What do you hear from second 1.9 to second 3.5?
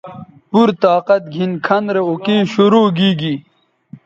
رے اوکئ شرو گیگی